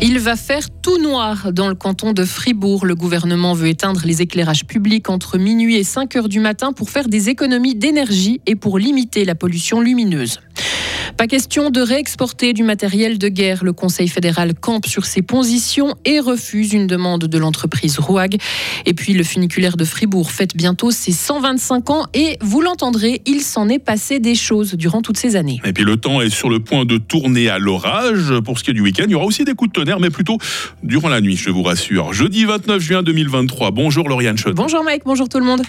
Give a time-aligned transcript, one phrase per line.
[0.00, 2.86] Il va faire tout noir dans le canton de Fribourg.
[2.86, 6.90] Le gouvernement veut éteindre les éclairages publics entre minuit et 5 heures du matin pour
[6.90, 10.40] faire des économies d'énergie et pour limiter la pollution lumineuse.
[11.18, 13.64] Pas question de réexporter du matériel de guerre.
[13.64, 18.36] Le Conseil fédéral campe sur ses positions et refuse une demande de l'entreprise Rouag.
[18.86, 23.40] Et puis le funiculaire de Fribourg fête bientôt ses 125 ans et vous l'entendrez, il
[23.40, 25.60] s'en est passé des choses durant toutes ces années.
[25.64, 28.32] Et puis le temps est sur le point de tourner à l'orage.
[28.44, 30.10] Pour ce qui est du week-end, il y aura aussi des coups de tonnerre, mais
[30.10, 30.38] plutôt
[30.84, 32.12] durant la nuit, je vous rassure.
[32.12, 33.72] Jeudi 29 juin 2023.
[33.72, 34.54] Bonjour Lauriane Schott.
[34.54, 35.62] Bonjour Mike, bonjour tout le monde.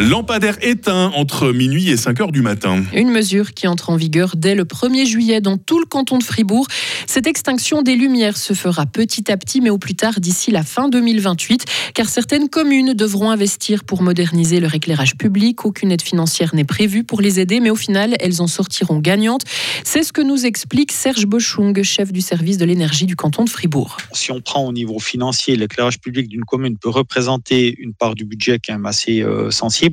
[0.00, 2.84] Lampadaire éteint entre minuit et 5 heures du matin.
[2.94, 6.22] Une mesure qui entre en vigueur dès le 1er juillet dans tout le canton de
[6.22, 6.68] Fribourg.
[7.08, 10.62] Cette extinction des lumières se fera petit à petit, mais au plus tard d'ici la
[10.62, 15.64] fin 2028, car certaines communes devront investir pour moderniser leur éclairage public.
[15.64, 19.42] Aucune aide financière n'est prévue pour les aider, mais au final, elles en sortiront gagnantes.
[19.82, 23.50] C'est ce que nous explique Serge Bochung, chef du service de l'énergie du canton de
[23.50, 23.96] Fribourg.
[24.12, 28.24] Si on prend au niveau financier, l'éclairage public d'une commune peut représenter une part du
[28.24, 29.87] budget quand même assez euh, sensible.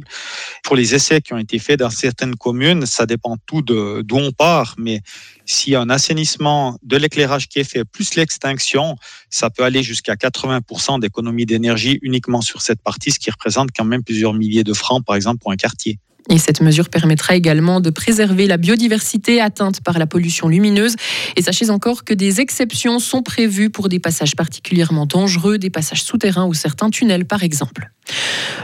[0.63, 4.31] Pour les essais qui ont été faits dans certaines communes, ça dépend tout d'où on
[4.31, 5.01] part, mais
[5.45, 8.95] s'il y a un assainissement de l'éclairage qui est fait, plus l'extinction,
[9.29, 13.85] ça peut aller jusqu'à 80% d'économie d'énergie uniquement sur cette partie, ce qui représente quand
[13.85, 15.99] même plusieurs milliers de francs, par exemple, pour un quartier.
[16.29, 20.95] Et cette mesure permettra également de préserver la biodiversité atteinte par la pollution lumineuse.
[21.35, 26.01] Et sachez encore que des exceptions sont prévues pour des passages particulièrement dangereux, des passages
[26.01, 27.91] souterrains ou certains tunnels par exemple.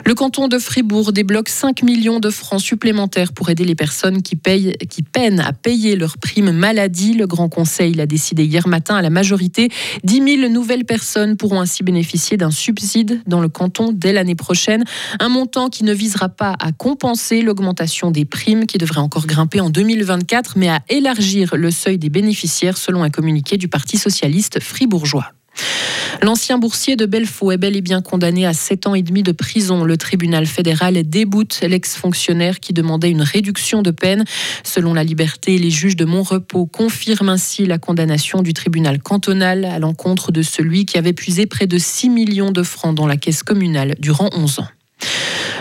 [0.03, 4.35] Le canton de Fribourg débloque 5 millions de francs supplémentaires pour aider les personnes qui,
[4.35, 7.13] peinent à payer leur prime maladie.
[7.13, 9.69] Le Grand Conseil l'a décidé hier matin à la majorité.
[10.03, 14.83] 10 000 nouvelles personnes pourront ainsi bénéficier d'un subside dans le canton dès l'année prochaine.
[15.19, 19.59] Un montant qui ne visera pas à compenser l'augmentation des primes qui devrait encore grimper
[19.59, 24.59] en 2024, mais à élargir le seuil des bénéficiaires selon un communiqué du Parti socialiste
[24.59, 25.31] fribourgeois.
[26.21, 29.31] L'ancien boursier de Belfaux est bel et bien condamné à 7 ans et demi de
[29.31, 29.83] prison.
[29.83, 34.23] Le tribunal fédéral déboute l'ex-fonctionnaire qui demandait une réduction de peine.
[34.63, 39.79] Selon la liberté, les juges de Montrepos confirment ainsi la condamnation du tribunal cantonal à
[39.79, 43.41] l'encontre de celui qui avait puisé près de 6 millions de francs dans la caisse
[43.41, 44.67] communale durant 11 ans.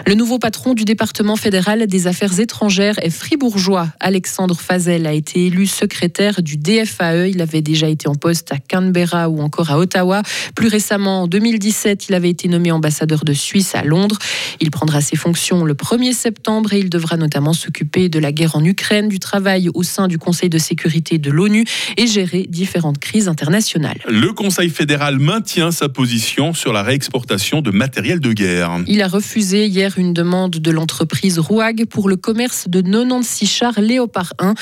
[0.06, 3.88] Le nouveau patron du département fédéral des affaires étrangères est fribourgeois.
[4.00, 7.28] Alexandre Fazel a été élu secrétaire du DFAE.
[7.28, 10.22] Il avait déjà été en poste à Canberra ou encore à Ottawa.
[10.54, 14.18] Plus récemment, en 2017, il avait été nommé ambassadeur de Suisse à Londres.
[14.60, 18.56] Il prendra ses fonctions le 1er septembre et il devra notamment s'occuper de la guerre
[18.56, 21.64] en Ukraine, du travail au sein du Conseil de sécurité de l'ONU
[21.96, 23.98] et gérer différentes crises internationales.
[24.08, 28.78] Le Conseil fédéral maintient sa position sur la réexportation de matériel de guerre.
[28.86, 33.80] Il a refusé hier une demande de l'entreprise Rouag pour le commerce de 96 chars
[33.80, 34.54] Léopard 1.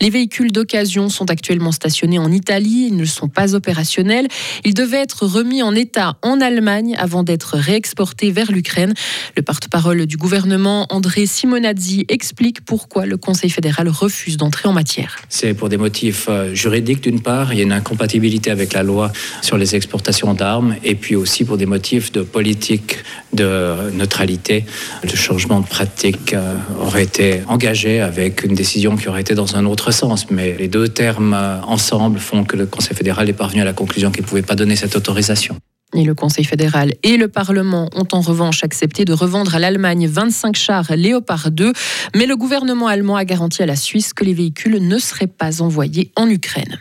[0.00, 4.28] Les véhicules d'occasion sont actuellement stationnés en Italie, ils ne sont pas opérationnels.
[4.64, 8.94] Ils devaient être remis en état en Allemagne avant d'être réexportés vers l'Ukraine.
[9.36, 15.18] Le porte-parole du gouvernement, André Simonazzi, explique pourquoi le Conseil fédéral refuse d'entrer en matière.
[15.28, 18.82] C'est pour des motifs euh, juridiques d'une part, il y a une incompatibilité avec la
[18.82, 19.12] loi
[19.42, 22.98] sur les exportations d'armes, et puis aussi pour des motifs de politique
[23.32, 24.64] de neutralité
[25.02, 29.56] le changement de pratique euh, aurait été engagé avec une décision qui aurait été dans
[29.56, 30.30] un autre sens.
[30.30, 33.72] Mais les deux termes euh, ensemble font que le Conseil fédéral est parvenu à la
[33.72, 35.56] conclusion qu'il ne pouvait pas donner cette autorisation.
[35.94, 40.08] Et le Conseil fédéral et le Parlement ont en revanche accepté de revendre à l'Allemagne
[40.08, 41.72] 25 chars Léopard 2,
[42.16, 45.62] mais le gouvernement allemand a garanti à la Suisse que les véhicules ne seraient pas
[45.62, 46.80] envoyés en Ukraine.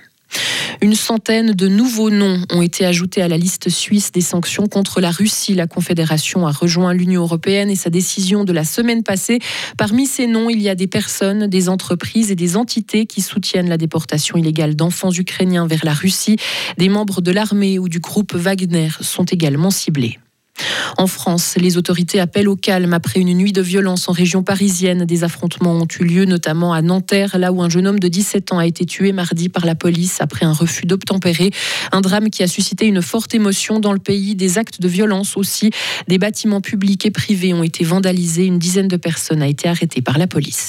[0.83, 4.99] Une centaine de nouveaux noms ont été ajoutés à la liste suisse des sanctions contre
[4.99, 5.53] la Russie.
[5.53, 9.39] La Confédération a rejoint l'Union européenne et sa décision de la semaine passée.
[9.77, 13.69] Parmi ces noms, il y a des personnes, des entreprises et des entités qui soutiennent
[13.69, 16.35] la déportation illégale d'enfants ukrainiens vers la Russie.
[16.77, 20.19] Des membres de l'armée ou du groupe Wagner sont également ciblés.
[20.97, 25.06] En France, les autorités appellent au calme après une nuit de violence en région parisienne.
[25.06, 28.54] Des affrontements ont eu lieu notamment à Nanterre, là où un jeune homme de 17
[28.54, 31.51] ans a été tué mardi par la police après un refus d'obtempérer.
[31.92, 34.36] Un drame qui a suscité une forte émotion dans le pays.
[34.36, 35.71] Des actes de violence aussi.
[36.07, 38.45] Des bâtiments publics et privés ont été vandalisés.
[38.45, 40.68] Une dizaine de personnes a été arrêtées par la police.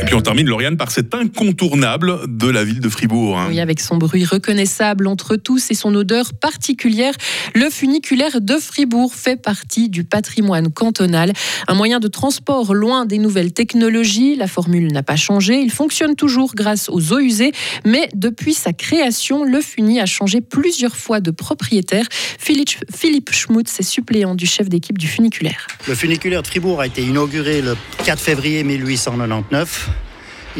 [0.00, 3.38] Et puis on termine, Lauriane, par cet incontournable de la ville de Fribourg.
[3.38, 3.46] Hein.
[3.48, 7.14] Oui, avec son bruit reconnaissable entre tous et son odeur particulière,
[7.54, 11.32] le funiculaire de Fribourg fait partie du patrimoine cantonal.
[11.66, 14.36] Un moyen de transport loin des nouvelles technologies.
[14.36, 15.60] La formule n'a pas changé.
[15.60, 17.52] Il fonctionne toujours grâce aux eaux usées,
[17.84, 22.06] mais depuis sa création, le Funi a changé plusieurs fois de propriétaire.
[22.38, 25.66] Philippe Schmutz est suppléant du chef d'équipe du funiculaire.
[25.88, 29.87] Le funiculaire de Fribourg a été inauguré le 4 février 1899.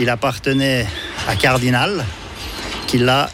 [0.01, 0.87] Il appartenait
[1.27, 2.05] à Cardinal,
[2.87, 3.29] qui l'a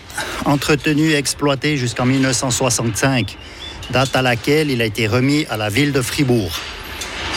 [0.47, 3.37] entretenu et exploité jusqu'en 1965,
[3.91, 6.59] date à laquelle il a été remis à la ville de Fribourg.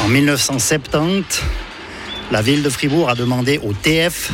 [0.01, 1.43] En 1970,
[2.31, 4.31] la ville de Fribourg a demandé au TF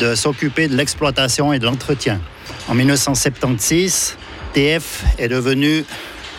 [0.00, 2.20] de s'occuper de l'exploitation et de l'entretien.
[2.66, 4.16] En 1976,
[4.54, 5.84] TF est devenu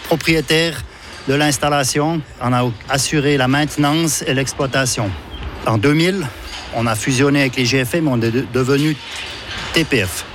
[0.03, 0.83] propriétaire
[1.29, 2.21] de l'installation.
[2.41, 5.09] On a assuré la maintenance et l'exploitation.
[5.65, 6.27] En 2000,
[6.75, 8.95] on a fusionné avec les GFM, on est devenu
[9.73, 10.25] TPF.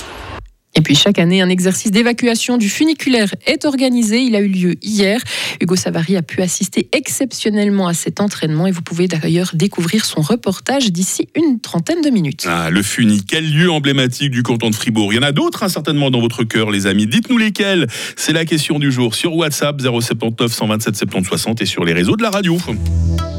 [0.78, 4.20] Et puis chaque année, un exercice d'évacuation du funiculaire est organisé.
[4.20, 5.20] Il a eu lieu hier.
[5.60, 10.20] Hugo Savary a pu assister exceptionnellement à cet entraînement et vous pouvez d'ailleurs découvrir son
[10.20, 12.46] reportage d'ici une trentaine de minutes.
[12.48, 15.12] Ah, le Funi, quel lieu emblématique du canton de Fribourg.
[15.12, 17.08] Il y en a d'autres hein, certainement dans votre cœur, les amis.
[17.08, 17.88] Dites-nous lesquels.
[18.14, 22.14] C'est la question du jour sur WhatsApp 079 127 70 60 et sur les réseaux
[22.14, 22.56] de la radio.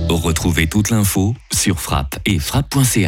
[0.09, 3.07] Retrouvez toute l'info sur frappe et frappe.ch.